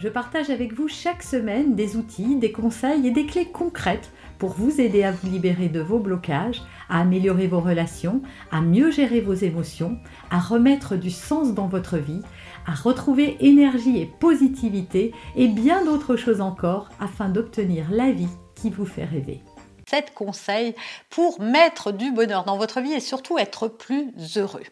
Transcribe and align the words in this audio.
je 0.00 0.08
partage 0.08 0.48
avec 0.48 0.72
vous 0.72 0.88
chaque 0.88 1.22
semaine 1.22 1.74
des 1.74 1.96
outils, 1.96 2.36
des 2.36 2.52
conseils 2.52 3.06
et 3.06 3.10
des 3.10 3.26
clés 3.26 3.44
concrètes 3.44 4.10
pour 4.38 4.54
vous 4.54 4.80
aider 4.80 5.02
à 5.02 5.12
vous 5.12 5.30
libérer 5.30 5.68
de 5.68 5.80
vos 5.80 5.98
blocages, 5.98 6.62
à 6.88 7.00
améliorer 7.00 7.46
vos 7.46 7.60
relations, 7.60 8.22
à 8.50 8.62
mieux 8.62 8.90
gérer 8.90 9.20
vos 9.20 9.34
émotions, 9.34 9.98
à 10.30 10.38
remettre 10.38 10.96
du 10.96 11.10
sens 11.10 11.52
dans 11.52 11.66
votre 11.66 11.98
vie, 11.98 12.22
à 12.66 12.72
retrouver 12.72 13.36
énergie 13.40 14.00
et 14.00 14.06
positivité 14.06 15.12
et 15.36 15.48
bien 15.48 15.84
d'autres 15.84 16.16
choses 16.16 16.40
encore 16.40 16.88
afin 16.98 17.28
d'obtenir 17.28 17.90
la 17.90 18.10
vie 18.10 18.28
qui 18.54 18.70
vous 18.70 18.86
fait 18.86 19.04
rêver. 19.04 19.42
7 19.90 20.14
conseils 20.14 20.74
pour 21.10 21.42
mettre 21.42 21.92
du 21.92 22.10
bonheur 22.10 22.44
dans 22.44 22.56
votre 22.56 22.80
vie 22.80 22.94
et 22.94 23.00
surtout 23.00 23.36
être 23.38 23.68
plus 23.68 24.14
heureux. 24.38 24.62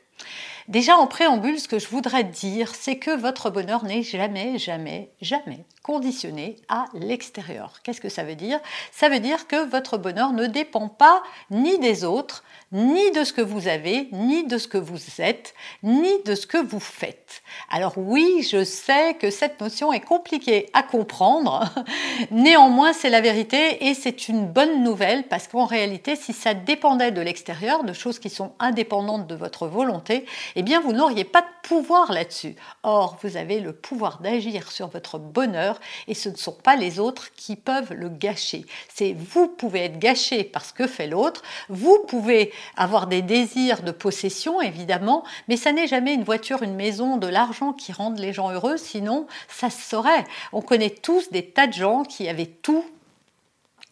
Déjà 0.68 0.96
en 0.96 1.06
préambule, 1.06 1.58
ce 1.58 1.66
que 1.66 1.78
je 1.78 1.88
voudrais 1.88 2.24
dire, 2.24 2.74
c'est 2.74 2.96
que 2.96 3.10
votre 3.10 3.48
bonheur 3.48 3.84
n'est 3.84 4.02
jamais, 4.02 4.58
jamais, 4.58 5.10
jamais 5.22 5.64
conditionné 5.82 6.56
à 6.68 6.84
l'extérieur. 6.92 7.80
Qu'est-ce 7.82 8.02
que 8.02 8.10
ça 8.10 8.22
veut 8.22 8.34
dire? 8.34 8.60
Ça 8.92 9.08
veut 9.08 9.20
dire 9.20 9.46
que 9.46 9.64
votre 9.64 9.96
bonheur 9.96 10.34
ne 10.34 10.46
dépend 10.46 10.88
pas 10.88 11.22
ni 11.50 11.78
des 11.78 12.05
autres, 12.05 12.44
ni 12.72 13.10
de 13.12 13.25
ce 13.25 13.33
que 13.33 13.41
vous 13.41 13.69
avez, 13.69 14.08
ni 14.12 14.44
de 14.44 14.58
ce 14.58 14.69
que 14.69 14.77
vous 14.77 14.98
êtes, 15.19 15.55
ni 15.83 16.22
de 16.25 16.34
ce 16.34 16.47
que 16.47 16.58
vous 16.58 16.80
faites. 16.80 17.41
Alors 17.70 17.94
oui, 17.97 18.47
je 18.50 18.64
sais 18.64 19.14
que 19.14 19.30
cette 19.30 19.58
notion 19.62 19.91
est 19.91 20.00
compliquée 20.00 20.69
à 20.75 20.82
comprendre, 20.82 21.64
néanmoins 22.30 22.92
c'est 22.92 23.08
la 23.08 23.22
vérité 23.22 23.86
et 23.86 23.94
c'est 23.94 24.28
une 24.28 24.47
bonne 24.47 24.84
nouvelle 24.84 25.25
parce 25.25 25.48
qu'en 25.48 25.64
réalité, 25.64 26.16
si 26.16 26.34
ça 26.34 26.53
dépendait 26.53 27.12
de 27.12 27.22
l'extérieur, 27.22 27.84
de 27.84 27.94
choses 27.94 28.19
qui 28.19 28.28
sont 28.28 28.53
indépendantes 28.58 29.27
de 29.27 29.34
votre 29.34 29.66
volonté, 29.66 30.08
eh 30.56 30.62
bien 30.62 30.81
vous 30.81 30.92
n'auriez 30.92 31.25
pas 31.25 31.42
de 31.42 31.69
pouvoir 31.69 32.12
là-dessus. 32.12 32.56
Or, 32.83 33.19
vous 33.23 33.37
avez 33.37 33.61
le 33.61 33.73
pouvoir 33.73 34.20
d'agir 34.20 34.70
sur 34.70 34.89
votre 34.89 35.19
bonheur 35.19 35.81
et 36.06 36.15
ce 36.15 36.28
ne 36.28 36.37
sont 36.37 36.53
pas 36.53 36.77
les 36.77 36.98
autres 36.98 37.33
qui 37.34 37.56
peuvent 37.56 37.92
le 37.92 38.09
gâcher. 38.09 38.65
C'est 38.92 39.15
vous 39.17 39.48
pouvez 39.48 39.84
être 39.84 39.98
gâché 39.98 40.45
parce 40.45 40.73
que 40.73 40.87
fait 40.87 41.06
l'autre, 41.06 41.42
vous 41.69 41.98
pouvez 42.09 42.53
avoir 42.77 43.06
des 43.06 43.23
désirs 43.23 43.83
de 43.83 43.91
possession, 43.91 44.61
évidemment, 44.61 45.25
mais 45.48 45.56
ça 45.56 45.73
n'est 45.73 45.87
jamais 45.87 46.15
une 46.15 46.25
voiture, 46.25 46.62
une 46.62 46.75
maison, 46.75 47.17
de 47.17 47.27
l'argent 47.27 47.72
qui 47.72 47.93
rendent 47.93 48.19
les 48.19 48.33
gens 48.33 48.50
heureux, 48.50 48.77
sinon 48.77 49.27
ça 49.48 49.70
se 49.70 49.83
saurait. 49.83 50.25
On 50.53 50.61
connaît 50.61 50.91
tous 50.91 51.31
des 51.31 51.45
tas 51.45 51.67
de 51.67 51.72
gens 51.72 52.03
qui 52.03 52.28
avaient 52.28 52.47
tout 52.47 52.84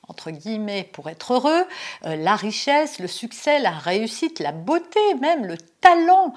entre 0.09 0.31
guillemets, 0.31 0.89
pour 0.93 1.09
être 1.09 1.35
heureux, 1.35 1.65
euh, 2.05 2.17
la 2.17 2.37
richesse, 2.37 2.99
le 2.99 3.09
succès, 3.09 3.59
la 3.59 3.71
réussite, 3.71 4.39
la 4.39 4.53
beauté 4.53 5.15
même, 5.21 5.47
le 5.47 5.57
talent, 5.81 6.35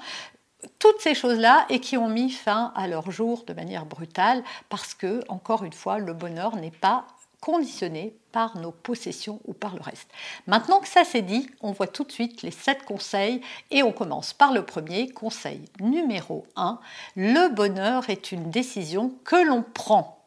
toutes 0.78 1.00
ces 1.00 1.14
choses-là 1.14 1.66
et 1.70 1.80
qui 1.80 1.96
ont 1.96 2.08
mis 2.08 2.30
fin 2.30 2.72
à 2.74 2.86
leur 2.88 3.10
jour 3.10 3.44
de 3.46 3.52
manière 3.52 3.86
brutale 3.86 4.42
parce 4.68 4.94
que, 4.94 5.22
encore 5.28 5.64
une 5.64 5.72
fois, 5.72 5.98
le 5.98 6.12
bonheur 6.12 6.56
n'est 6.56 6.70
pas 6.70 7.06
conditionné 7.40 8.14
par 8.32 8.58
nos 8.58 8.70
possessions 8.70 9.40
ou 9.46 9.54
par 9.54 9.74
le 9.74 9.80
reste. 9.80 10.08
Maintenant 10.46 10.80
que 10.80 10.88
ça 10.88 11.04
c'est 11.04 11.22
dit, 11.22 11.48
on 11.62 11.72
voit 11.72 11.86
tout 11.86 12.04
de 12.04 12.12
suite 12.12 12.42
les 12.42 12.50
sept 12.50 12.84
conseils 12.84 13.40
et 13.70 13.82
on 13.82 13.92
commence 13.92 14.32
par 14.32 14.52
le 14.52 14.64
premier 14.64 15.08
conseil 15.08 15.64
numéro 15.80 16.46
1. 16.56 16.78
Le 17.16 17.48
bonheur 17.48 18.10
est 18.10 18.30
une 18.30 18.50
décision 18.50 19.14
que 19.24 19.36
l'on 19.36 19.62
prend. 19.62 20.18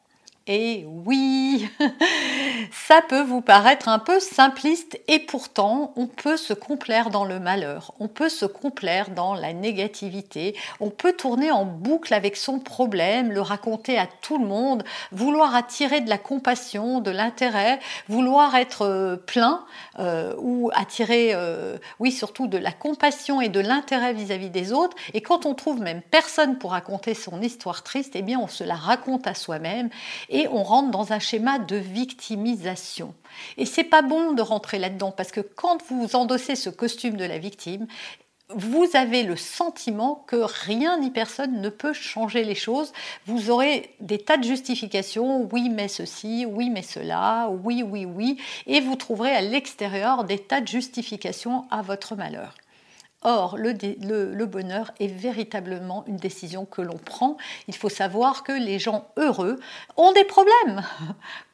Et 0.47 0.85
oui, 0.87 1.69
ça 2.72 3.01
peut 3.07 3.22
vous 3.22 3.41
paraître 3.41 3.88
un 3.88 4.00
peu 4.00 4.19
simpliste 4.19 5.00
et 5.07 5.19
pourtant 5.19 5.94
on 5.96 6.07
peut 6.07 6.38
se 6.38 6.53
complaire 6.53 7.09
dans 7.09 7.25
le 7.25 7.40
malheur, 7.40 7.94
on 8.00 8.07
peut 8.07 8.29
se 8.29 8.46
complaire 8.46 9.09
dans 9.09 9.34
la 9.34 9.53
négativité, 9.53 10.56
on 10.79 10.90
peut 10.90 11.13
tourner 11.13 11.51
en 11.51 11.66
boucle 11.66 12.13
avec 12.13 12.38
son 12.38 12.59
problème, 12.59 13.31
le 13.31 13.41
raconter 13.41 13.97
à 13.97 14.07
tout 14.22 14.38
le 14.38 14.46
monde, 14.46 14.84
vouloir 15.12 15.56
attirer 15.56 16.01
de 16.01 16.09
la 16.09 16.18
compassion, 16.18 17.00
de 17.00 17.12
l'intérêt, 17.12 17.79
vouloir 18.09 18.56
être 18.56 18.84
euh, 18.84 19.16
plein 19.16 19.66
euh, 20.00 20.34
ou 20.40 20.69
attirer, 20.74 21.31
euh, 21.34 21.78
oui 22.00 22.12
surtout 22.12 22.47
de 22.47 22.57
la 22.57 22.72
compassion 22.72 23.41
et 23.41 23.50
de 23.50 23.59
l'intérêt 23.59 24.13
vis-à-vis 24.13 24.50
des 24.50 24.72
autres. 24.72 24.95
Et 25.13 25.22
quand 25.22 25.45
on 25.45 25.53
trouve 25.53 25.81
même 25.81 26.01
personne 26.01 26.57
pour 26.57 26.72
raconter 26.72 27.13
son 27.13 27.41
histoire 27.41 27.84
triste, 27.84 28.13
eh 28.16 28.22
bien 28.22 28.40
on 28.40 28.47
se 28.47 28.63
la 28.63 28.75
raconte 28.75 29.28
à 29.28 29.34
soi-même 29.34 29.90
et 30.30 30.47
on 30.47 30.63
rentre 30.63 30.91
dans 30.91 31.13
un 31.13 31.19
schéma 31.19 31.59
de 31.59 31.78
Et 33.57 33.65
c'est 33.65 33.83
pas 33.83 34.01
bon 34.01 34.33
de 34.33 34.41
rentrer 34.41 34.79
là-dedans 34.79 35.11
parce 35.11 35.31
que 35.31 35.41
quand 35.41 35.81
vous 35.89 36.15
endossez 36.15 36.55
ce 36.55 36.69
costume 36.69 37.17
de 37.17 37.25
la 37.25 37.37
victime, 37.37 37.87
vous 38.49 38.87
avez 38.93 39.23
le 39.23 39.35
sentiment 39.35 40.23
que 40.27 40.35
rien 40.35 40.99
ni 40.99 41.09
personne 41.09 41.61
ne 41.61 41.69
peut 41.69 41.93
changer 41.93 42.43
les 42.43 42.55
choses. 42.55 42.93
Vous 43.25 43.49
aurez 43.49 43.95
des 43.99 44.19
tas 44.19 44.37
de 44.37 44.43
justifications, 44.43 45.49
oui 45.51 45.69
mais 45.69 45.87
ceci, 45.87 46.45
oui 46.45 46.69
mais 46.69 46.81
cela, 46.83 47.49
oui 47.63 47.83
oui 47.83 48.05
oui, 48.05 48.37
et 48.67 48.81
vous 48.81 48.95
trouverez 48.95 49.31
à 49.31 49.41
l'extérieur 49.41 50.23
des 50.23 50.37
tas 50.37 50.61
de 50.61 50.67
justifications 50.67 51.65
à 51.71 51.81
votre 51.81 52.15
malheur. 52.15 52.53
Or, 53.25 53.55
le, 53.57 54.45
bonheur 54.45 54.91
est 54.99 55.07
véritablement 55.07 56.03
une 56.07 56.17
décision 56.17 56.65
que 56.65 56.81
l'on 56.81 56.97
prend. 56.97 57.37
Il 57.69 57.75
faut 57.75 57.89
savoir 57.89 58.43
que 58.43 58.51
les 58.51 58.79
gens 58.79 59.07
heureux 59.15 59.59
ont 59.95 60.11
des 60.11 60.25
problèmes. 60.25 60.83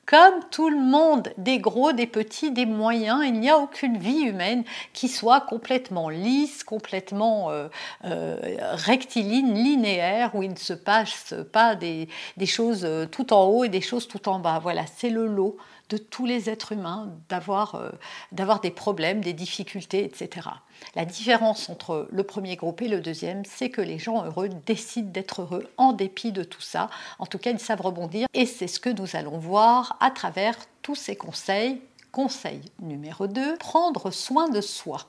Comme 0.09 0.39
tout 0.49 0.71
le 0.71 0.79
monde, 0.79 1.31
des 1.37 1.59
gros, 1.59 1.91
des 1.91 2.07
petits, 2.07 2.49
des 2.49 2.65
moyens, 2.65 3.21
il 3.23 3.33
n'y 3.33 3.47
a 3.47 3.59
aucune 3.59 3.99
vie 3.99 4.21
humaine 4.21 4.63
qui 4.91 5.07
soit 5.07 5.41
complètement 5.41 6.09
lisse, 6.09 6.63
complètement 6.63 7.51
euh, 7.51 7.67
euh, 8.05 8.57
rectiligne, 8.73 9.53
linéaire, 9.53 10.33
où 10.33 10.41
il 10.41 10.49
ne 10.49 10.55
se 10.55 10.73
passe 10.73 11.35
pas 11.53 11.75
des, 11.75 12.07
choses 12.47 12.85
euh, 12.85 13.05
tout 13.05 13.33
en 13.33 13.43
haut 13.43 13.65
et 13.65 13.69
des 13.69 13.81
choses 13.81 14.07
tout 14.07 14.27
en 14.29 14.39
bas. 14.39 14.57
Voilà, 14.57 14.85
c'est 14.97 15.11
le 15.11 15.27
lot 15.27 15.57
de 15.89 15.97
tous 15.97 16.25
les 16.25 16.49
êtres 16.49 16.71
humains 16.71 17.11
d'avoir 17.29 17.75
euh, 17.75 17.89
des 18.31 18.71
problèmes, 18.71 19.21
des 19.21 19.33
difficultés, 19.33 20.03
etc. 20.03 20.47
La 20.95 21.05
différence 21.05 21.69
entre 21.69 22.07
le 22.11 22.23
premier 22.23 22.55
groupe 22.55 22.81
et 22.81 22.87
le 22.87 23.01
deuxième, 23.01 23.43
c'est 23.45 23.69
que 23.69 23.81
les 23.81 23.99
gens 23.99 24.23
heureux 24.23 24.49
décident 24.65 25.09
d'être 25.09 25.41
heureux 25.41 25.67
en 25.77 25.93
dépit 25.93 26.31
de 26.31 26.43
tout 26.43 26.61
ça. 26.61 26.89
En 27.17 27.25
tout 27.25 27.37
cas, 27.37 27.51
ils 27.51 27.59
savent 27.59 27.81
rebondir 27.81 28.27
et 28.33 28.45
c'est 28.45 28.67
ce 28.67 28.79
que 28.79 28.89
nous 28.89 29.15
allons 29.15 29.37
voir 29.37 29.97
à 29.99 30.11
travers 30.11 30.55
tous 30.81 30.95
ces 30.95 31.15
conseils. 31.15 31.81
Conseil 32.11 32.61
numéro 32.79 33.27
2, 33.27 33.57
prendre 33.57 34.09
soin 34.09 34.49
de 34.49 34.61
soi. 34.61 35.05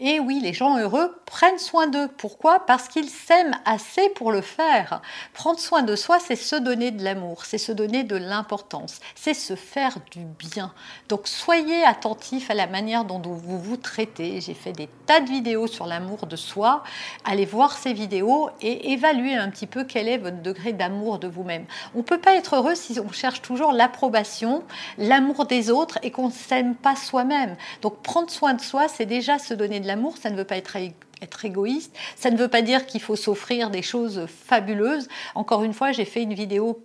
Et 0.00 0.20
oui, 0.20 0.38
les 0.40 0.52
gens 0.52 0.78
heureux 0.78 1.20
prennent 1.26 1.58
soin 1.58 1.88
d'eux. 1.88 2.06
Pourquoi? 2.18 2.64
Parce 2.66 2.86
qu'ils 2.86 3.08
s'aiment 3.08 3.58
assez 3.64 4.08
pour 4.10 4.30
le 4.30 4.42
faire. 4.42 5.02
Prendre 5.34 5.58
soin 5.58 5.82
de 5.82 5.96
soi, 5.96 6.20
c'est 6.20 6.36
se 6.36 6.54
donner 6.54 6.92
de 6.92 7.02
l'amour, 7.02 7.44
c'est 7.44 7.58
se 7.58 7.72
donner 7.72 8.04
de 8.04 8.14
l'importance, 8.14 9.00
c'est 9.16 9.34
se 9.34 9.56
faire 9.56 9.98
du 10.12 10.20
bien. 10.20 10.72
Donc 11.08 11.26
soyez 11.26 11.82
attentifs 11.82 12.48
à 12.48 12.54
la 12.54 12.68
manière 12.68 13.04
dont 13.04 13.20
vous 13.20 13.58
vous 13.58 13.76
traitez. 13.76 14.40
J'ai 14.40 14.54
fait 14.54 14.70
des 14.70 14.88
tas 15.06 15.18
de 15.18 15.28
vidéos 15.28 15.66
sur 15.66 15.88
l'amour 15.88 16.28
de 16.28 16.36
soi. 16.36 16.84
Allez 17.24 17.44
voir 17.44 17.76
ces 17.76 17.92
vidéos 17.92 18.50
et 18.62 18.92
évaluez 18.92 19.34
un 19.34 19.50
petit 19.50 19.66
peu 19.66 19.82
quel 19.82 20.06
est 20.06 20.18
votre 20.18 20.42
degré 20.42 20.72
d'amour 20.72 21.18
de 21.18 21.26
vous-même. 21.26 21.64
On 21.96 21.98
ne 21.98 22.04
peut 22.04 22.20
pas 22.20 22.36
être 22.36 22.54
heureux 22.54 22.76
si 22.76 23.00
on 23.00 23.10
cherche 23.10 23.42
toujours 23.42 23.72
l'approbation, 23.72 24.62
l'amour 24.96 25.46
des 25.46 25.72
autres 25.72 25.98
et 26.04 26.12
qu'on 26.12 26.28
ne 26.28 26.32
s'aime 26.32 26.76
pas 26.76 26.94
soi-même. 26.94 27.56
Donc 27.82 28.00
prendre 28.02 28.30
soin 28.30 28.54
de 28.54 28.60
soi, 28.60 28.86
c'est 28.86 29.04
déjà 29.04 29.40
se 29.40 29.54
donner 29.54 29.80
de 29.80 29.87
l'amour, 29.88 30.16
ça 30.16 30.30
ne 30.30 30.36
veut 30.36 30.44
pas 30.44 30.56
être 30.56 30.76
être 31.22 31.44
égoïste. 31.44 31.94
Ça 32.16 32.30
ne 32.30 32.36
veut 32.36 32.48
pas 32.48 32.62
dire 32.62 32.86
qu'il 32.86 33.00
faut 33.00 33.16
s'offrir 33.16 33.70
des 33.70 33.82
choses 33.82 34.26
fabuleuses. 34.46 35.08
Encore 35.34 35.64
une 35.64 35.74
fois, 35.74 35.92
j'ai 35.92 36.04
fait 36.04 36.22
une 36.22 36.34
vidéo 36.34 36.82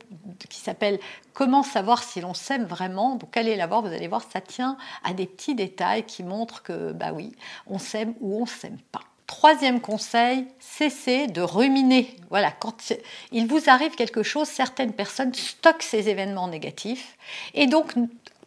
qui 0.49 0.59
s'appelle 0.59 0.99
Comment 1.33 1.63
savoir 1.63 2.03
si 2.03 2.21
l'on 2.21 2.33
s'aime 2.33 2.65
vraiment? 2.65 3.15
Donc 3.15 3.35
allez 3.37 3.55
la 3.55 3.67
voir, 3.67 3.81
vous 3.81 3.87
allez 3.87 4.07
voir, 4.07 4.23
ça 4.31 4.41
tient 4.41 4.77
à 5.03 5.13
des 5.13 5.25
petits 5.25 5.55
détails 5.55 6.03
qui 6.03 6.23
montrent 6.23 6.61
que, 6.61 6.91
bah 6.91 7.11
oui, 7.13 7.31
on 7.67 7.79
s'aime 7.79 8.13
ou 8.21 8.41
on 8.41 8.45
s'aime 8.45 8.77
pas. 8.91 9.01
Troisième 9.25 9.81
conseil, 9.81 10.45
cessez 10.59 11.27
de 11.27 11.41
ruminer. 11.41 12.15
Voilà, 12.29 12.51
quand 12.51 12.93
il 13.31 13.47
vous 13.47 13.67
arrive 13.67 13.95
quelque 13.95 14.21
chose, 14.21 14.47
certaines 14.47 14.93
personnes 14.93 15.33
stockent 15.33 15.81
ces 15.81 16.09
événements 16.09 16.47
négatifs 16.47 17.17
et 17.55 17.65
donc 17.65 17.93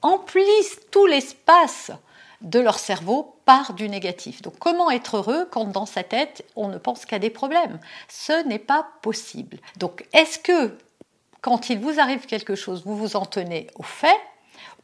emplissent 0.02 0.80
tout 0.92 1.06
l'espace 1.06 1.90
de 2.40 2.58
leur 2.60 2.78
cerveau 2.78 3.36
par 3.44 3.74
du 3.74 3.88
négatif. 3.88 4.42
Donc 4.42 4.58
comment 4.58 4.90
être 4.90 5.18
heureux 5.18 5.48
quand 5.50 5.64
dans 5.64 5.86
sa 5.86 6.02
tête 6.02 6.44
on 6.56 6.68
ne 6.68 6.78
pense 6.78 7.04
qu'à 7.04 7.18
des 7.18 7.30
problèmes? 7.30 7.78
Ce 8.08 8.46
n'est 8.46 8.58
pas 8.58 8.86
possible. 9.02 9.58
Donc 9.76 10.06
est-ce 10.12 10.38
que 10.38 10.76
quand 11.40 11.70
il 11.70 11.78
vous 11.78 12.00
arrive 12.00 12.26
quelque 12.26 12.54
chose, 12.54 12.82
vous 12.84 12.96
vous 12.96 13.16
en 13.16 13.24
tenez 13.24 13.68
au 13.76 13.82
fait? 13.82 14.18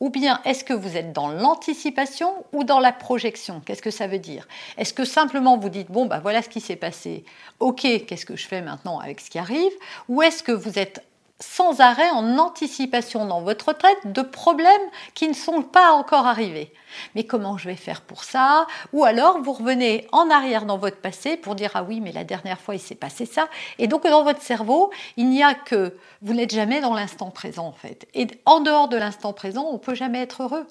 Ou 0.01 0.11
bien 0.11 0.41
est-ce 0.45 0.65
que 0.65 0.73
vous 0.73 0.97
êtes 0.97 1.13
dans 1.13 1.29
l'anticipation 1.29 2.45
ou 2.53 2.65
dans 2.65 2.81
la 2.81 2.93
projection? 2.93 3.61
Qu'est-ce 3.65 3.83
que 3.83 3.91
ça 3.91 4.07
veut 4.07 4.19
dire? 4.19 4.49
Est-ce 4.77 4.93
que 4.93 5.05
simplement 5.05 5.57
vous 5.59 5.69
dites, 5.69 5.91
bon, 5.91 6.07
bah 6.07 6.19
voilà 6.21 6.43
ce 6.43 6.49
qui 6.49 6.61
s'est 6.61 6.77
passé, 6.77 7.25
ok, 7.61 7.83
qu'est-ce 8.07 8.27
que 8.27 8.35
je 8.35 8.47
fais 8.47 8.63
maintenant 8.63 8.99
avec 8.99 9.21
ce 9.21 9.31
qui 9.31 9.39
arrive 9.39 9.73
Ou 10.09 10.23
est-ce 10.23 10.43
que 10.43 10.53
vous 10.53 10.79
êtes 10.79 11.05
sans 11.43 11.81
arrêt 11.81 12.11
en 12.11 12.39
anticipation 12.39 13.27
dans 13.27 13.43
votre 13.43 13.69
retraite 13.69 14.13
de 14.13 14.23
problèmes 14.23 14.71
qui 15.15 15.29
ne 15.29 15.35
sont 15.35 15.63
pas 15.63 15.93
encore 15.93 16.27
arrivés. 16.27 16.73
Mais 17.15 17.25
comment 17.25 17.59
je 17.59 17.69
vais 17.69 17.77
faire 17.77 18.03
pour 18.03 18.25
ça? 18.25 18.67
Ou 18.93 19.05
alors 19.05 19.41
vous 19.41 19.53
revenez 19.53 20.07
en 20.13 20.31
arrière 20.31 20.65
dans 20.67 20.79
votre 20.79 20.99
passé 20.99 21.37
pour 21.37 21.55
dire 21.55 21.73
ah 21.75 21.83
oui 21.83 22.01
mais 22.01 22.13
la 22.13 22.25
dernière 22.25 22.61
fois 22.61 22.75
il 22.75 22.81
s'est 22.81 22.95
passé 22.95 23.27
ça. 23.27 23.49
Et 23.79 23.89
donc 23.89 24.05
dans 24.05 24.25
votre 24.25 24.43
cerveau 24.43 24.91
il 25.17 25.29
n'y 25.29 25.43
a 25.43 25.55
que 25.55 25.97
vous 26.23 26.35
n'êtes 26.35 26.55
jamais 26.55 26.81
dans 26.81 26.95
l'instant 26.95 27.31
présent 27.31 27.67
en 27.67 27.73
fait. 27.73 28.07
Et 28.15 28.29
en 28.47 28.61
dehors 28.61 28.89
de 28.89 28.97
l'instant 28.97 29.33
présent 29.33 29.67
on 29.71 29.79
peut 29.79 29.95
jamais 29.95 30.21
être 30.21 30.45
heureux. 30.45 30.67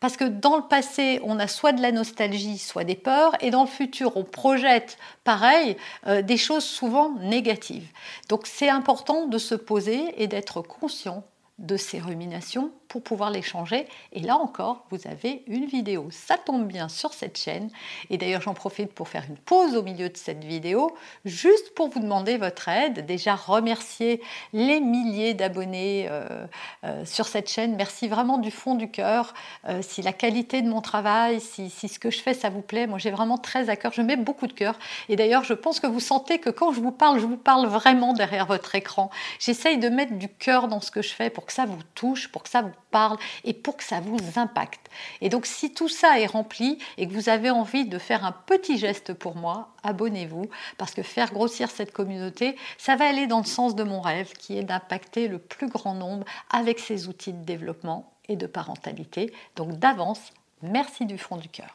Parce 0.00 0.16
que 0.16 0.24
dans 0.24 0.56
le 0.56 0.62
passé, 0.62 1.20
on 1.24 1.38
a 1.40 1.48
soit 1.48 1.72
de 1.72 1.82
la 1.82 1.90
nostalgie, 1.90 2.58
soit 2.58 2.84
des 2.84 2.94
peurs, 2.94 3.32
et 3.42 3.50
dans 3.50 3.62
le 3.62 3.68
futur, 3.68 4.16
on 4.16 4.24
projette, 4.24 4.96
pareil, 5.24 5.76
euh, 6.06 6.22
des 6.22 6.36
choses 6.36 6.64
souvent 6.64 7.14
négatives. 7.20 7.88
Donc 8.28 8.46
c'est 8.46 8.68
important 8.68 9.26
de 9.26 9.38
se 9.38 9.56
poser 9.56 10.22
et 10.22 10.28
d'être 10.28 10.62
conscient 10.62 11.24
de 11.58 11.76
ces 11.76 11.98
ruminations 11.98 12.70
pour 12.88 13.02
pouvoir 13.02 13.30
les 13.30 13.42
changer. 13.42 13.86
Et 14.12 14.20
là 14.20 14.36
encore, 14.36 14.84
vous 14.90 15.06
avez 15.06 15.42
une 15.46 15.66
vidéo. 15.66 16.08
Ça 16.10 16.38
tombe 16.38 16.66
bien 16.66 16.88
sur 16.88 17.12
cette 17.12 17.38
chaîne. 17.38 17.70
Et 18.10 18.16
d'ailleurs, 18.16 18.40
j'en 18.40 18.54
profite 18.54 18.92
pour 18.92 19.08
faire 19.08 19.24
une 19.28 19.36
pause 19.36 19.76
au 19.76 19.82
milieu 19.82 20.08
de 20.08 20.16
cette 20.16 20.44
vidéo, 20.44 20.90
juste 21.24 21.74
pour 21.74 21.88
vous 21.88 22.00
demander 22.00 22.38
votre 22.38 22.68
aide. 22.68 23.06
Déjà, 23.06 23.34
remercier 23.34 24.22
les 24.52 24.80
milliers 24.80 25.34
d'abonnés 25.34 26.06
euh, 26.10 26.46
euh, 26.84 27.04
sur 27.04 27.26
cette 27.26 27.50
chaîne. 27.50 27.76
Merci 27.76 28.08
vraiment 28.08 28.38
du 28.38 28.50
fond 28.50 28.74
du 28.74 28.90
cœur. 28.90 29.34
Euh, 29.68 29.80
si 29.82 30.02
la 30.02 30.12
qualité 30.12 30.62
de 30.62 30.68
mon 30.68 30.80
travail, 30.80 31.40
si, 31.40 31.70
si, 31.70 31.88
ce 31.88 31.98
que 31.98 32.10
je 32.10 32.20
fais, 32.20 32.34
ça 32.34 32.48
vous 32.48 32.62
plaît, 32.62 32.86
moi 32.86 32.98
j'ai 32.98 33.10
vraiment 33.10 33.38
très 33.38 33.68
à 33.68 33.76
cœur. 33.76 33.92
Je 33.92 34.02
mets 34.02 34.16
beaucoup 34.16 34.46
de 34.46 34.52
cœur. 34.52 34.78
Et 35.08 35.16
d'ailleurs, 35.16 35.44
je 35.44 35.54
pense 35.54 35.80
que 35.80 35.86
vous 35.86 36.00
sentez 36.00 36.38
que 36.38 36.50
quand 36.50 36.72
je 36.72 36.80
vous 36.80 36.92
parle, 36.92 37.20
je 37.20 37.26
vous 37.26 37.36
parle 37.36 37.66
vraiment 37.66 38.12
derrière 38.14 38.46
votre 38.46 38.74
écran. 38.74 39.10
J'essaye 39.38 39.78
de 39.78 39.88
mettre 39.88 40.14
du 40.14 40.28
cœur 40.28 40.68
dans 40.68 40.80
ce 40.80 40.90
que 40.90 41.02
je 41.02 41.10
fais 41.10 41.30
pour 41.30 41.44
que 41.46 41.52
ça 41.52 41.66
vous 41.66 41.82
touche, 41.94 42.28
pour 42.28 42.42
que 42.42 42.48
ça 42.48 42.62
vous 42.62 42.70
parle 42.90 43.18
et 43.44 43.54
pour 43.54 43.76
que 43.76 43.84
ça 43.84 44.00
vous 44.00 44.18
impacte. 44.36 44.90
Et 45.20 45.28
donc 45.28 45.46
si 45.46 45.72
tout 45.72 45.88
ça 45.88 46.20
est 46.20 46.26
rempli 46.26 46.78
et 46.96 47.06
que 47.06 47.12
vous 47.12 47.28
avez 47.28 47.50
envie 47.50 47.86
de 47.86 47.98
faire 47.98 48.24
un 48.24 48.32
petit 48.32 48.78
geste 48.78 49.14
pour 49.14 49.36
moi, 49.36 49.70
abonnez-vous 49.82 50.48
parce 50.76 50.94
que 50.94 51.02
faire 51.02 51.32
grossir 51.32 51.70
cette 51.70 51.92
communauté, 51.92 52.56
ça 52.76 52.96
va 52.96 53.08
aller 53.08 53.26
dans 53.26 53.40
le 53.40 53.44
sens 53.44 53.74
de 53.74 53.82
mon 53.82 54.00
rêve 54.00 54.32
qui 54.32 54.58
est 54.58 54.64
d'impacter 54.64 55.28
le 55.28 55.38
plus 55.38 55.68
grand 55.68 55.94
nombre 55.94 56.24
avec 56.50 56.78
ces 56.78 57.08
outils 57.08 57.32
de 57.32 57.44
développement 57.44 58.12
et 58.28 58.36
de 58.36 58.46
parentalité. 58.46 59.32
Donc 59.56 59.78
d'avance, 59.78 60.20
merci 60.62 61.06
du 61.06 61.18
fond 61.18 61.36
du 61.36 61.48
cœur. 61.48 61.74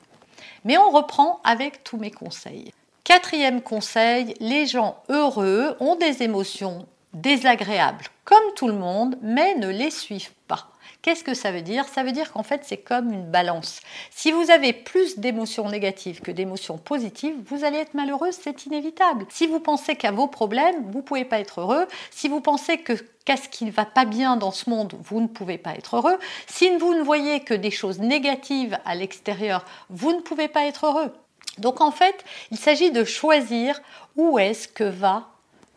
Mais 0.66 0.78
on 0.78 0.92
reprend 0.92 1.42
avec 1.44 1.84
tous 1.84 1.98
mes 1.98 2.12
conseils. 2.12 2.74
Quatrième 3.04 3.62
conseil, 3.62 4.34
les 4.40 4.66
gens 4.66 5.04
heureux 5.10 5.76
ont 5.80 5.96
des 5.96 6.24
émotions 6.24 6.88
désagréables, 7.14 8.06
comme 8.26 8.54
tout 8.56 8.68
le 8.68 8.74
monde, 8.74 9.18
mais 9.22 9.56
ne 9.56 9.70
les 9.70 9.92
suivent 9.92 10.34
pas. 10.48 10.70
Qu'est-ce 11.04 11.26
que 11.26 11.34
ça 11.34 11.52
veut 11.52 11.62
dire? 11.62 11.86
Ça 11.86 12.04
veut 12.04 12.14
dire 12.14 12.32
qu'en 12.32 12.44
fait, 12.44 12.62
c'est 12.64 12.78
comme 12.78 13.12
une 13.12 13.30
balance. 13.30 13.82
Si 14.10 14.32
vous 14.32 14.50
avez 14.52 14.72
plus 14.72 15.20
d'émotions 15.20 15.68
négatives 15.68 16.22
que 16.22 16.32
d'émotions 16.32 16.78
positives, 16.78 17.36
vous 17.46 17.66
allez 17.66 17.80
être 17.80 17.94
malheureux, 17.94 18.32
c'est 18.32 18.66
inévitable. 18.66 19.26
Si 19.30 19.46
vous 19.46 19.60
pensez 19.60 19.98
qu'à 19.98 20.12
vos 20.12 20.28
problèmes, 20.28 20.90
vous 20.92 21.00
ne 21.00 21.04
pouvez 21.04 21.26
pas 21.26 21.40
être 21.40 21.60
heureux. 21.60 21.88
Si 22.10 22.30
vous 22.30 22.40
pensez 22.40 22.78
que 22.78 22.94
qu'est-ce 23.26 23.50
qui 23.50 23.66
ne 23.66 23.72
va 23.72 23.84
pas 23.84 24.06
bien 24.06 24.38
dans 24.38 24.52
ce 24.52 24.70
monde, 24.70 24.94
vous 25.04 25.20
ne 25.20 25.28
pouvez 25.28 25.58
pas 25.58 25.76
être 25.76 25.98
heureux. 25.98 26.18
Si 26.48 26.70
vous 26.78 26.94
ne 26.94 27.02
voyez 27.02 27.42
que 27.42 27.54
des 27.54 27.72
choses 27.72 28.00
négatives 28.00 28.78
à 28.86 28.96
l'extérieur, 28.96 29.66
vous 29.90 30.14
ne 30.14 30.22
pouvez 30.22 30.48
pas 30.48 30.66
être 30.68 30.86
heureux. 30.86 31.14
Donc 31.58 31.82
en 31.82 31.92
fait, 31.92 32.24
il 32.52 32.58
s'agit 32.58 32.92
de 32.92 33.04
choisir 33.04 33.82
où 34.16 34.40
est-ce 34.40 34.70
que 34.70 34.86
va 34.86 35.28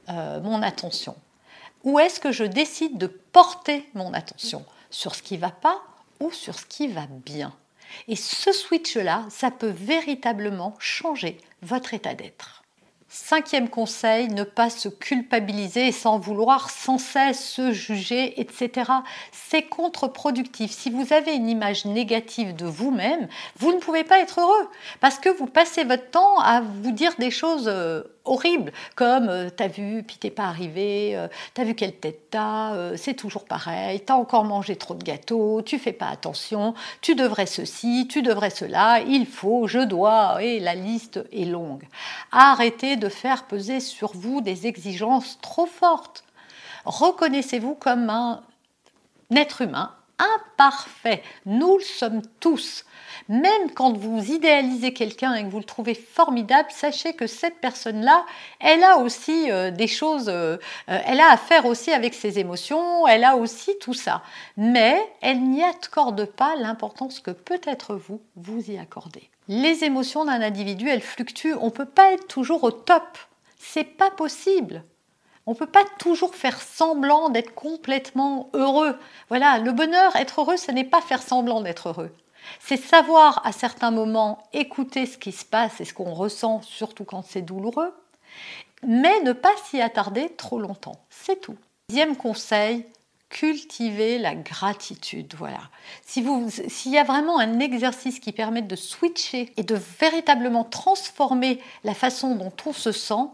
euh, 0.08 0.40
mon 0.40 0.62
attention. 0.62 1.16
Où 1.86 2.00
est-ce 2.00 2.18
que 2.18 2.32
je 2.32 2.44
décide 2.44 2.98
de 2.98 3.06
porter 3.06 3.88
mon 3.94 4.12
attention 4.12 4.66
sur 4.90 5.14
ce 5.14 5.22
qui 5.22 5.36
va 5.36 5.50
pas 5.50 5.80
ou 6.20 6.32
sur 6.32 6.58
ce 6.58 6.66
qui 6.66 6.88
va 6.88 7.06
bien. 7.08 7.54
Et 8.08 8.16
ce 8.16 8.50
switch-là, 8.50 9.24
ça 9.30 9.52
peut 9.52 9.72
véritablement 9.74 10.74
changer 10.80 11.38
votre 11.62 11.94
état 11.94 12.14
d'être. 12.14 12.64
Cinquième 13.08 13.68
conseil, 13.68 14.26
ne 14.28 14.42
pas 14.42 14.68
se 14.68 14.88
culpabiliser 14.88 15.92
sans 15.92 16.18
vouloir 16.18 16.70
sans 16.70 16.98
cesse 16.98 17.50
se 17.50 17.70
juger, 17.70 18.40
etc. 18.40 18.90
C'est 19.30 19.62
contre-productif. 19.62 20.72
Si 20.72 20.90
vous 20.90 21.12
avez 21.12 21.34
une 21.34 21.48
image 21.48 21.84
négative 21.84 22.56
de 22.56 22.66
vous-même, 22.66 23.28
vous 23.58 23.72
ne 23.72 23.78
pouvez 23.78 24.02
pas 24.02 24.18
être 24.18 24.40
heureux 24.40 24.68
parce 24.98 25.20
que 25.20 25.28
vous 25.28 25.46
passez 25.46 25.84
votre 25.84 26.10
temps 26.10 26.40
à 26.40 26.60
vous 26.60 26.90
dire 26.90 27.14
des 27.18 27.30
choses 27.30 27.68
euh, 27.68 28.02
horribles 28.26 28.72
comme 28.94 29.28
euh, 29.28 29.50
t'as 29.50 29.68
vu, 29.68 30.02
puis 30.02 30.16
t'es 30.18 30.30
pas 30.30 30.44
arrivé, 30.44 31.16
euh, 31.16 31.28
t'as 31.54 31.64
vu 31.64 31.74
quelle 31.74 31.94
tête 31.94 32.30
t'as, 32.30 32.96
c'est 32.96 33.14
toujours 33.14 33.44
pareil, 33.44 34.00
t'as 34.00 34.14
encore 34.14 34.44
mangé 34.44 34.76
trop 34.76 34.94
de 34.94 35.02
gâteaux, 35.02 35.62
tu 35.62 35.78
fais 35.78 35.92
pas 35.92 36.08
attention, 36.08 36.74
tu 37.00 37.14
devrais 37.14 37.46
ceci, 37.46 38.06
tu 38.08 38.22
devrais 38.22 38.50
cela, 38.50 39.00
il 39.00 39.26
faut, 39.26 39.66
je 39.66 39.78
dois, 39.80 40.42
et 40.42 40.60
la 40.60 40.74
liste 40.74 41.20
est 41.32 41.44
longue. 41.44 41.84
Arrêtez 42.32 42.96
de 42.96 43.08
faire 43.08 43.44
peser 43.44 43.80
sur 43.80 44.12
vous 44.14 44.40
des 44.40 44.66
exigences 44.66 45.38
trop 45.40 45.66
fortes. 45.66 46.24
Reconnaissez-vous 46.84 47.74
comme 47.74 48.10
un 48.10 48.42
être 49.34 49.62
humain 49.62 49.95
imparfait. 50.18 51.22
Nous 51.44 51.78
le 51.78 51.84
sommes 51.84 52.22
tous. 52.40 52.84
Même 53.28 53.70
quand 53.74 53.96
vous 53.96 54.32
idéalisez 54.32 54.92
quelqu'un 54.92 55.34
et 55.34 55.42
que 55.44 55.48
vous 55.48 55.58
le 55.58 55.64
trouvez 55.64 55.94
formidable, 55.94 56.68
sachez 56.70 57.14
que 57.14 57.26
cette 57.26 57.60
personne-là, 57.60 58.24
elle 58.60 58.82
a 58.84 58.98
aussi 58.98 59.50
euh, 59.50 59.70
des 59.70 59.88
choses, 59.88 60.28
euh, 60.28 60.56
euh, 60.88 60.98
elle 61.04 61.20
a 61.20 61.30
à 61.32 61.36
faire 61.36 61.66
aussi 61.66 61.92
avec 61.92 62.14
ses 62.14 62.38
émotions, 62.38 63.06
elle 63.06 63.24
a 63.24 63.36
aussi 63.36 63.72
tout 63.80 63.94
ça. 63.94 64.22
Mais 64.56 64.98
elle 65.20 65.42
n'y 65.42 65.62
accorde 65.62 66.24
pas 66.24 66.54
l'importance 66.56 67.20
que 67.20 67.32
peut-être 67.32 67.96
vous, 67.96 68.20
vous 68.36 68.70
y 68.70 68.78
accordez. 68.78 69.28
Les 69.48 69.84
émotions 69.84 70.24
d'un 70.24 70.42
individu, 70.42 70.88
elles 70.88 71.00
fluctuent. 71.00 71.54
On 71.60 71.66
ne 71.66 71.70
peut 71.70 71.84
pas 71.84 72.12
être 72.12 72.26
toujours 72.26 72.64
au 72.64 72.70
top. 72.70 73.18
C'est 73.58 73.84
pas 73.84 74.10
possible. 74.10 74.82
On 75.46 75.52
ne 75.52 75.56
peut 75.56 75.66
pas 75.66 75.84
toujours 75.98 76.34
faire 76.34 76.60
semblant 76.60 77.28
d'être 77.28 77.54
complètement 77.54 78.50
heureux. 78.52 78.98
Voilà, 79.28 79.58
le 79.58 79.70
bonheur, 79.70 80.16
être 80.16 80.40
heureux, 80.40 80.56
ce 80.56 80.72
n'est 80.72 80.84
pas 80.84 81.00
faire 81.00 81.22
semblant 81.22 81.60
d'être 81.60 81.90
heureux. 81.90 82.12
C'est 82.58 82.76
savoir 82.76 83.44
à 83.46 83.52
certains 83.52 83.92
moments 83.92 84.42
écouter 84.52 85.06
ce 85.06 85.18
qui 85.18 85.32
se 85.32 85.44
passe 85.44 85.80
et 85.80 85.84
ce 85.84 85.94
qu'on 85.94 86.14
ressent, 86.14 86.62
surtout 86.62 87.04
quand 87.04 87.22
c'est 87.22 87.42
douloureux, 87.42 87.94
mais 88.84 89.20
ne 89.22 89.32
pas 89.32 89.54
s'y 89.64 89.80
attarder 89.80 90.30
trop 90.36 90.58
longtemps. 90.58 91.00
C'est 91.10 91.40
tout. 91.40 91.56
Deuxième 91.88 92.16
conseil, 92.16 92.86
cultiver 93.28 94.18
la 94.18 94.34
gratitude. 94.34 95.34
Voilà. 95.38 95.60
S'il 96.04 96.92
y 96.92 96.98
a 96.98 97.04
vraiment 97.04 97.38
un 97.38 97.60
exercice 97.60 98.20
qui 98.20 98.32
permet 98.32 98.62
de 98.62 98.76
switcher 98.76 99.52
et 99.56 99.62
de 99.62 99.78
véritablement 100.00 100.64
transformer 100.64 101.60
la 101.84 101.94
façon 101.94 102.34
dont 102.34 102.52
on 102.66 102.72
se 102.72 102.92
sent, 102.92 103.28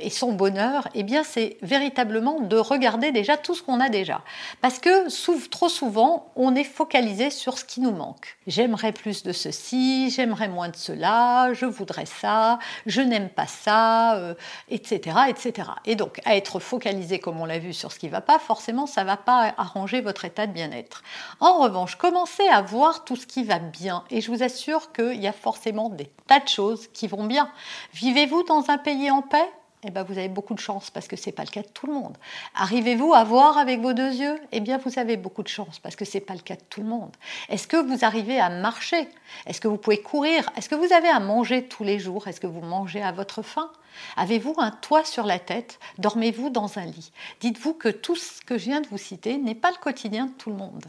et 0.00 0.10
son 0.10 0.32
bonheur, 0.32 0.88
eh 0.94 1.02
bien, 1.02 1.22
c'est 1.22 1.58
véritablement 1.62 2.40
de 2.40 2.56
regarder 2.56 3.12
déjà 3.12 3.36
tout 3.36 3.54
ce 3.54 3.62
qu'on 3.62 3.80
a 3.80 3.88
déjà. 3.88 4.22
Parce 4.60 4.78
que 4.78 5.08
trop 5.48 5.68
souvent, 5.68 6.32
on 6.36 6.54
est 6.54 6.64
focalisé 6.64 7.30
sur 7.30 7.58
ce 7.58 7.64
qui 7.64 7.80
nous 7.80 7.90
manque. 7.90 8.36
J'aimerais 8.46 8.92
plus 8.92 9.22
de 9.22 9.32
ceci, 9.32 10.10
j'aimerais 10.10 10.48
moins 10.48 10.68
de 10.68 10.76
cela, 10.76 11.52
je 11.52 11.66
voudrais 11.66 12.06
ça, 12.06 12.58
je 12.86 13.00
n'aime 13.00 13.28
pas 13.28 13.46
ça, 13.46 14.20
etc., 14.68 15.00
euh, 15.06 15.30
etc. 15.30 15.70
Et 15.84 15.96
donc, 15.96 16.20
à 16.24 16.36
être 16.36 16.60
focalisé, 16.60 17.18
comme 17.18 17.40
on 17.40 17.44
l'a 17.44 17.58
vu, 17.58 17.72
sur 17.72 17.92
ce 17.92 17.98
qui 17.98 18.06
ne 18.06 18.12
va 18.12 18.20
pas, 18.20 18.38
forcément, 18.38 18.86
ça 18.86 19.02
ne 19.02 19.06
va 19.06 19.16
pas 19.16 19.54
arranger 19.56 20.00
votre 20.00 20.24
état 20.24 20.46
de 20.46 20.52
bien-être. 20.52 21.02
En 21.40 21.58
revanche, 21.58 21.96
commencez 21.96 22.46
à 22.48 22.62
voir 22.62 23.04
tout 23.04 23.16
ce 23.16 23.26
qui 23.26 23.44
va 23.44 23.58
bien. 23.58 24.04
Et 24.10 24.20
je 24.20 24.30
vous 24.30 24.42
assure 24.42 24.92
qu'il 24.92 25.20
y 25.20 25.26
a 25.26 25.32
forcément 25.32 25.88
des 25.88 26.10
tas 26.26 26.40
de 26.40 26.48
choses 26.48 26.88
qui 26.92 27.06
vont 27.06 27.24
bien. 27.24 27.50
Vivez-vous 27.94 28.42
dans 28.44 28.70
un 28.70 28.78
pays 28.78 29.10
en 29.10 29.22
paix? 29.22 29.45
Eh 29.86 29.90
ben, 29.90 30.02
vous 30.02 30.18
avez 30.18 30.28
beaucoup 30.28 30.54
de 30.54 30.60
chance 30.60 30.90
parce 30.90 31.06
que 31.06 31.16
ce 31.16 31.26
n'est 31.26 31.32
pas 31.32 31.44
le 31.44 31.50
cas 31.50 31.62
de 31.62 31.68
tout 31.68 31.86
le 31.86 31.92
monde. 31.92 32.16
Arrivez-vous 32.54 33.14
à 33.14 33.24
voir 33.24 33.56
avec 33.58 33.80
vos 33.80 33.92
deux 33.92 34.12
yeux? 34.12 34.38
Eh 34.52 34.60
bien, 34.60 34.78
vous 34.78 34.98
avez 34.98 35.16
beaucoup 35.16 35.42
de 35.42 35.48
chance 35.48 35.78
parce 35.78 35.96
que 35.96 36.04
ce 36.04 36.14
n'est 36.18 36.24
pas 36.24 36.34
le 36.34 36.40
cas 36.40 36.56
de 36.56 36.62
tout 36.68 36.80
le 36.80 36.88
monde. 36.88 37.14
Est-ce 37.48 37.68
que 37.68 37.76
vous 37.76 38.04
arrivez 38.04 38.40
à 38.40 38.48
marcher? 38.48 39.08
Est-ce 39.46 39.60
que 39.60 39.68
vous 39.68 39.76
pouvez 39.76 40.02
courir? 40.02 40.50
Est-ce 40.56 40.68
que 40.68 40.74
vous 40.74 40.92
avez 40.92 41.08
à 41.08 41.20
manger 41.20 41.66
tous 41.68 41.84
les 41.84 41.98
jours? 41.98 42.26
Est-ce 42.26 42.40
que 42.40 42.46
vous 42.46 42.60
mangez 42.60 43.02
à 43.02 43.12
votre 43.12 43.42
faim? 43.42 43.70
Avez-vous 44.16 44.54
un 44.58 44.70
toit 44.70 45.04
sur 45.04 45.24
la 45.24 45.38
tête? 45.38 45.78
Dormez-vous 45.98 46.50
dans 46.50 46.78
un 46.78 46.84
lit? 46.84 47.12
Dites-vous 47.40 47.74
que 47.74 47.88
tout 47.88 48.16
ce 48.16 48.42
que 48.42 48.58
je 48.58 48.64
viens 48.64 48.80
de 48.80 48.88
vous 48.88 48.98
citer 48.98 49.38
n'est 49.38 49.54
pas 49.54 49.70
le 49.70 49.78
quotidien 49.78 50.26
de 50.26 50.32
tout 50.32 50.50
le 50.50 50.56
monde. 50.56 50.84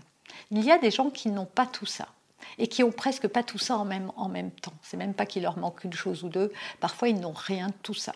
Il 0.51 0.63
y 0.63 0.71
a 0.71 0.77
des 0.77 0.91
gens 0.91 1.09
qui 1.09 1.29
n'ont 1.29 1.45
pas 1.45 1.65
tout 1.65 1.85
ça 1.85 2.07
et 2.57 2.67
qui 2.67 2.83
ont 2.83 2.91
presque 2.91 3.27
pas 3.27 3.43
tout 3.43 3.57
ça 3.57 3.77
en 3.77 3.85
même, 3.85 4.11
en 4.15 4.29
même 4.29 4.51
temps. 4.51 4.73
C'est 4.81 4.97
même 4.97 5.13
pas 5.13 5.25
qu'il 5.25 5.43
leur 5.43 5.57
manque 5.57 5.83
une 5.83 5.93
chose 5.93 6.23
ou 6.23 6.29
deux. 6.29 6.51
Parfois, 6.79 7.09
ils 7.09 7.19
n'ont 7.19 7.33
rien 7.33 7.67
de 7.67 7.73
tout 7.83 7.93
ça. 7.93 8.13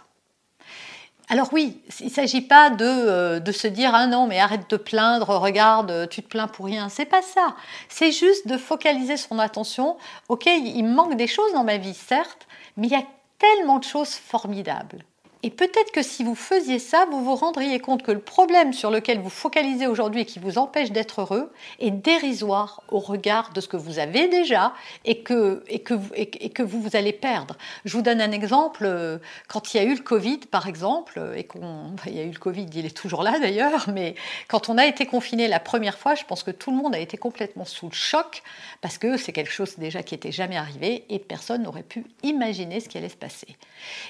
Alors 1.30 1.53
oui, 1.53 1.82
il 2.01 2.08
ne 2.08 2.12
s'agit 2.12 2.41
pas 2.41 2.70
de, 2.70 2.86
euh, 2.86 3.39
de, 3.39 3.51
se 3.53 3.68
dire 3.68 3.91
ah 3.94 4.06
non 4.06 4.27
mais 4.27 4.39
arrête 4.39 4.70
de 4.70 4.75
plaindre, 4.75 5.30
regarde, 5.30 6.10
tu 6.10 6.22
te 6.22 6.27
plains 6.27 6.48
pour 6.48 6.65
rien. 6.65 6.89
C'est 6.89 7.06
pas 7.06 7.22
ça. 7.22 7.56
C'est 7.88 8.12
juste 8.12 8.48
de 8.48 8.58
focaliser 8.58 9.15
son 9.15 9.39
attention. 9.39 9.98
Ok, 10.27 10.46
il 10.48 10.84
manque 10.84 11.15
des 11.15 11.27
choses 11.27 11.53
dans 11.53 11.63
ma 11.63 11.77
vie, 11.77 11.94
certes, 11.94 12.48
mais 12.75 12.88
il 12.88 12.94
y 12.94 12.98
a 12.98 13.06
tellement 13.39 13.80
de 13.80 13.86
choses 13.86 14.13
formidables. 14.13 15.06
Et 15.43 15.50
peut-être 15.50 15.91
que 15.91 16.03
si 16.03 16.24
vous 16.24 16.36
faisiez 16.36 16.77
ça, 16.77 17.05
vous 17.10 17.24
vous 17.24 17.36
rendriez 17.36 17.79
compte 17.79 18.03
que 18.03 18.12
le 18.12 18.19
problème 18.19 18.74
sur 18.74 18.91
lequel 18.91 19.19
vous 19.19 19.29
focalisez 19.29 19.88
aujourd'hui 19.88 20.21
et 20.21 20.25
qui 20.25 20.38
vous 20.38 20.60
empêche 20.60 20.91
d'être 20.91 21.21
heureux 21.21 21.51
est 21.79 21.89
dérisoire 21.89 22.83
au 22.89 23.00
regard 23.00 23.51
de 23.53 23.60
ce 23.60 23.67
que 23.67 23.77
vous 23.77 23.98
avez 23.98 24.27
déjà 24.27 24.74
et 25.03 25.24
que, 25.24 25.63
et 25.67 25.79
que, 25.79 25.95
et 26.13 26.50
que 26.50 26.62
vous, 26.62 26.79
vous 26.79 26.95
allez 26.95 27.13
perdre. 27.13 27.57
Je 27.86 27.98
vous 27.98 28.03
donne 28.03 28.21
un 28.21 28.31
exemple. 28.31 29.19
Quand 29.48 29.74
il 29.74 29.77
y 29.77 29.79
a 29.79 29.83
eu 29.83 29.95
le 29.95 30.01
Covid, 30.01 30.38
par 30.50 30.67
exemple, 30.67 31.19
et 31.36 31.43
qu'on, 31.43 31.95
il 32.05 32.15
y 32.15 32.19
a 32.19 32.24
eu 32.24 32.31
le 32.31 32.39
Covid, 32.39 32.67
il 32.75 32.86
est 32.86 32.95
toujours 32.95 33.24
là 33.24 33.39
d'ailleurs, 33.39 33.89
mais 33.91 34.15
quand 34.48 34.69
on 34.69 34.77
a 34.77 34.86
été 34.86 35.07
confiné 35.07 35.48
la 35.48 35.60
première 35.60 35.98
fois, 35.98 36.13
je 36.13 36.24
pense 36.24 36.43
que 36.43 36.51
tout 36.51 36.69
le 36.69 36.77
monde 36.77 36.93
a 36.93 37.00
été 37.00 37.17
complètement 37.17 37.65
sous 37.65 37.88
le 37.88 37.95
choc 37.95 38.43
parce 38.81 39.00
que 39.00 39.17
c'est 39.17 39.31
quelque 39.31 39.51
chose 39.51 39.77
déjà 39.77 40.03
qui 40.03 40.13
n'était 40.13 40.31
jamais 40.31 40.57
arrivé 40.57 41.05
et 41.10 41.17
personne 41.17 41.63
n'aurait 41.63 41.81
pu 41.81 42.05
imaginer 42.21 42.79
ce 42.79 42.89
qui 42.89 42.98
allait 43.00 43.10
se 43.10 43.15
passer. 43.15 43.48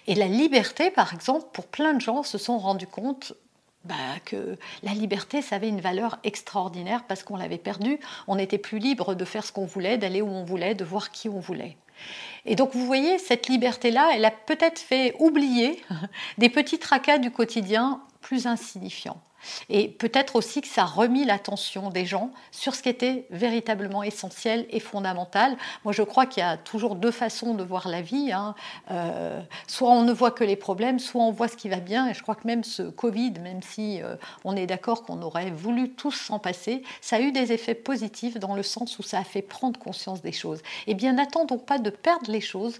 Et 0.07 0.15
la 0.15 0.27
liberté, 0.27 0.91
par 0.91 1.13
pour 1.53 1.67
plein 1.67 1.93
de 1.93 2.01
gens 2.01 2.23
se 2.23 2.37
sont 2.37 2.57
rendus 2.57 2.87
compte 2.87 3.33
bah, 3.83 3.95
que 4.25 4.57
la 4.83 4.93
liberté, 4.93 5.41
ça 5.41 5.55
avait 5.55 5.69
une 5.69 5.81
valeur 5.81 6.19
extraordinaire 6.23 7.03
parce 7.07 7.23
qu'on 7.23 7.35
l'avait 7.35 7.57
perdue. 7.57 7.99
On 8.27 8.35
n'était 8.35 8.59
plus 8.59 8.77
libre 8.77 9.15
de 9.15 9.25
faire 9.25 9.43
ce 9.43 9.51
qu'on 9.51 9.65
voulait, 9.65 9.97
d'aller 9.97 10.21
où 10.21 10.29
on 10.29 10.43
voulait, 10.43 10.75
de 10.75 10.85
voir 10.85 11.11
qui 11.11 11.29
on 11.29 11.39
voulait. 11.39 11.77
Et 12.45 12.55
donc 12.55 12.73
vous 12.73 12.85
voyez, 12.85 13.17
cette 13.17 13.47
liberté-là, 13.47 14.11
elle 14.13 14.25
a 14.25 14.31
peut-être 14.31 14.79
fait 14.79 15.15
oublier 15.19 15.81
des 16.37 16.49
petits 16.49 16.79
tracas 16.79 17.17
du 17.17 17.31
quotidien 17.31 18.01
plus 18.21 18.47
insignifiants. 18.47 19.21
Et 19.69 19.87
peut-être 19.87 20.35
aussi 20.35 20.61
que 20.61 20.67
ça 20.67 20.83
a 20.83 20.85
remis 20.85 21.25
l'attention 21.25 21.89
des 21.89 22.05
gens 22.05 22.31
sur 22.51 22.75
ce 22.75 22.83
qui 22.83 22.89
était 22.89 23.25
véritablement 23.29 24.03
essentiel 24.03 24.65
et 24.69 24.79
fondamental. 24.79 25.57
Moi, 25.83 25.93
je 25.93 26.03
crois 26.03 26.25
qu'il 26.25 26.41
y 26.41 26.45
a 26.45 26.57
toujours 26.57 26.95
deux 26.95 27.11
façons 27.11 27.53
de 27.53 27.63
voir 27.63 27.87
la 27.87 28.01
vie. 28.01 28.31
Hein. 28.31 28.55
Euh, 28.91 29.41
soit 29.67 29.89
on 29.89 30.03
ne 30.03 30.13
voit 30.13 30.31
que 30.31 30.43
les 30.43 30.55
problèmes, 30.55 30.99
soit 30.99 31.21
on 31.21 31.31
voit 31.31 31.47
ce 31.47 31.57
qui 31.57 31.69
va 31.69 31.79
bien. 31.79 32.07
Et 32.07 32.13
je 32.13 32.21
crois 32.21 32.35
que 32.35 32.47
même 32.47 32.63
ce 32.63 32.83
Covid, 32.83 33.33
même 33.41 33.61
si 33.61 34.01
euh, 34.01 34.15
on 34.43 34.55
est 34.55 34.67
d'accord 34.67 35.03
qu'on 35.03 35.21
aurait 35.21 35.51
voulu 35.51 35.89
tous 35.89 36.11
s'en 36.11 36.39
passer, 36.39 36.83
ça 37.01 37.17
a 37.17 37.19
eu 37.19 37.31
des 37.31 37.51
effets 37.51 37.75
positifs 37.75 38.37
dans 38.37 38.55
le 38.55 38.63
sens 38.63 38.99
où 38.99 39.03
ça 39.03 39.19
a 39.19 39.23
fait 39.23 39.41
prendre 39.41 39.79
conscience 39.79 40.21
des 40.21 40.31
choses. 40.31 40.61
Eh 40.87 40.93
bien, 40.93 41.13
n'attendons 41.13 41.57
pas 41.57 41.79
de 41.79 41.89
perdre 41.89 42.31
les 42.31 42.41
choses 42.41 42.79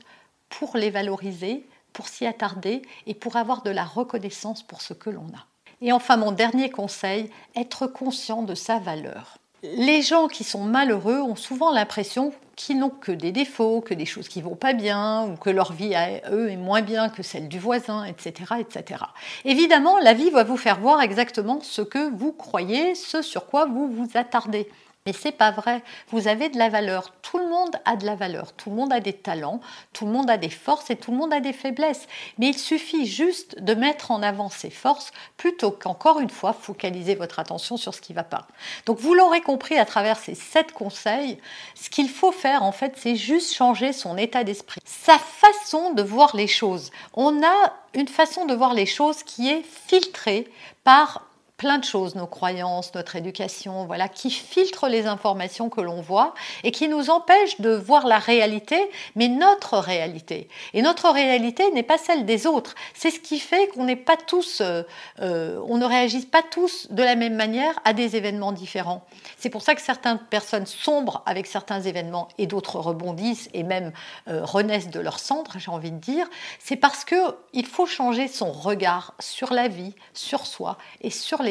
pour 0.50 0.76
les 0.76 0.90
valoriser, 0.90 1.66
pour 1.94 2.08
s'y 2.08 2.26
attarder 2.26 2.82
et 3.08 3.14
pour 3.14 3.36
avoir 3.36 3.62
de 3.64 3.70
la 3.70 3.84
reconnaissance 3.84 4.64
pour 4.64 4.82
ce 4.82 4.94
que 4.94 5.10
l'on 5.10 5.28
a. 5.28 5.46
Et 5.82 5.92
enfin, 5.92 6.18
mon 6.18 6.32
dernier 6.32 6.70
conseil, 6.70 7.30
être 7.56 7.88
conscient 7.88 8.44
de 8.44 8.54
sa 8.54 8.80
valeur. 8.80 9.38
Les 9.64 10.02
gens 10.02 10.28
qui 10.28 10.44
sont 10.44 10.64
malheureux 10.64 11.22
ont 11.22 11.36
souvent 11.36 11.72
l'impression 11.72 12.34
qu'ils 12.56 12.80
n'ont 12.80 12.90
que 12.90 13.12
des 13.12 13.32
défauts, 13.32 13.82
que 13.82 13.94
des 13.94 14.06
choses 14.06 14.28
qui 14.28 14.42
vont 14.42 14.56
pas 14.56 14.74
bien, 14.74 15.26
ou 15.26 15.36
que 15.36 15.50
leur 15.50 15.72
vie 15.72 15.94
à 15.94 16.32
eux 16.32 16.50
est 16.50 16.58
moins 16.58 16.82
bien 16.82 17.10
que 17.10 17.22
celle 17.24 17.48
du 17.48 17.60
voisin, 17.60 18.04
etc., 18.06 18.56
etc. 18.60 19.04
Évidemment, 19.46 20.00
la 20.00 20.14
vie 20.14 20.32
va 20.32 20.44
vous 20.44 20.58
faire 20.58 20.80
voir 20.80 21.02
exactement 21.02 21.60
ce 21.62 21.82
que 21.82 22.10
vous 22.10 22.32
croyez, 22.32 22.96
ce 22.96 23.22
sur 23.22 23.46
quoi 23.46 23.66
vous 23.66 23.88
vous 23.88 24.10
attardez. 24.16 24.68
Mais 25.08 25.14
c'est 25.14 25.32
pas 25.32 25.50
vrai. 25.50 25.82
Vous 26.10 26.28
avez 26.28 26.50
de 26.50 26.60
la 26.60 26.70
valeur. 26.70 27.12
Tout 27.24 27.40
le 27.40 27.50
monde 27.50 27.76
a 27.86 27.96
de 27.96 28.06
la 28.06 28.16
valeur. 28.16 28.54
Tout 28.54 28.70
le 28.70 28.76
monde 28.76 28.94
a 28.94 29.00
des 29.00 29.14
talents. 29.14 29.60
Tout 29.94 30.06
le 30.06 30.12
monde 30.12 30.30
a 30.30 30.38
des 30.38 30.50
forces 30.50 30.92
et 30.92 30.96
tout 30.96 31.10
le 31.10 31.18
monde 31.18 31.34
a 31.34 31.40
des 31.40 31.54
faiblesses. 31.54 32.08
Mais 32.38 32.50
il 32.50 32.58
suffit 32.58 33.08
juste 33.08 33.60
de 33.60 33.74
mettre 33.74 34.12
en 34.12 34.22
avant 34.22 34.50
ses 34.50 34.70
forces 34.70 35.12
plutôt 35.38 35.72
qu'encore 35.72 36.20
une 36.20 36.30
fois 36.30 36.54
focaliser 36.54 37.16
votre 37.16 37.40
attention 37.40 37.78
sur 37.78 37.96
ce 37.96 38.02
qui 38.02 38.12
ne 38.12 38.18
va 38.18 38.24
pas. 38.24 38.48
Donc 38.86 39.00
vous 39.00 39.16
l'aurez 39.16 39.42
compris 39.42 39.78
à 39.78 39.86
travers 39.86 40.20
ces 40.20 40.36
sept 40.36 40.72
conseils, 40.72 41.40
ce 41.74 41.90
qu'il 41.90 42.10
faut 42.10 42.32
faire 42.32 42.62
en 42.62 42.72
fait, 42.72 42.94
c'est 42.98 43.16
juste 43.16 43.54
changer 43.54 43.94
son 43.94 44.18
état 44.18 44.44
d'esprit, 44.44 44.82
sa 44.86 45.18
façon 45.18 45.94
de 45.94 46.04
voir 46.04 46.36
les 46.36 46.48
choses. 46.48 46.92
On 47.14 47.44
a 47.44 47.74
une 47.94 48.08
façon 48.08 48.46
de 48.46 48.54
voir 48.54 48.74
les 48.74 48.86
choses 48.86 49.24
qui 49.24 49.50
est 49.50 49.64
filtrée 49.64 50.48
par 50.84 51.31
plein 51.62 51.78
de 51.78 51.84
choses, 51.84 52.16
nos 52.16 52.26
croyances, 52.26 52.96
notre 52.96 53.16
éducation, 53.16 53.86
voilà, 53.86 54.10
qui 54.10 54.32
filtrent 54.32 54.88
les 54.88 55.06
informations 55.06 55.70
que 55.70 55.80
l'on 55.80 56.02
voit 56.02 56.34
et 56.64 56.72
qui 56.72 56.88
nous 56.88 57.12
empêchent 57.12 57.62
de 57.62 57.70
voir 57.70 58.08
la 58.08 58.18
réalité, 58.18 58.90
mais 59.16 59.28
notre 59.28 59.78
réalité. 59.78 60.50
Et 60.74 60.82
notre 60.82 61.12
réalité 61.12 61.70
n'est 61.70 61.84
pas 61.84 62.00
celle 62.00 62.26
des 62.26 62.48
autres. 62.48 62.74
C'est 62.96 63.12
ce 63.12 63.20
qui 63.20 63.38
fait 63.38 63.68
qu'on 63.68 63.84
n'est 63.84 63.96
pas 63.96 64.18
tous, 64.18 64.62
euh, 64.62 64.82
euh, 65.20 65.62
on 65.68 65.78
ne 65.78 65.86
réagit 65.86 66.26
pas 66.26 66.42
tous 66.42 66.88
de 66.90 67.04
la 67.04 67.14
même 67.16 67.36
manière 67.36 67.80
à 67.86 67.94
des 67.94 68.16
événements 68.16 68.54
différents. 68.54 69.06
C'est 69.38 69.52
pour 69.52 69.62
ça 69.62 69.76
que 69.76 69.82
certaines 69.82 70.18
personnes 70.18 70.66
sombrent 70.66 71.22
avec 71.28 71.46
certains 71.46 71.82
événements 71.82 72.28
et 72.40 72.48
d'autres 72.48 72.80
rebondissent 72.80 73.50
et 73.54 73.62
même 73.62 73.92
euh, 74.30 74.44
renaissent 74.44 74.90
de 74.90 75.00
leur 75.00 75.20
centre, 75.20 75.60
j'ai 75.60 75.70
envie 75.70 75.92
de 75.92 76.00
dire. 76.00 76.28
C'est 76.58 76.76
parce 76.76 77.06
que 77.06 77.36
il 77.54 77.68
faut 77.68 77.86
changer 77.86 78.28
son 78.28 78.52
regard 78.52 79.14
sur 79.20 79.54
la 79.54 79.68
vie, 79.68 79.94
sur 80.16 80.48
soi 80.48 80.80
et 81.02 81.12
sur 81.12 81.44
les 81.44 81.51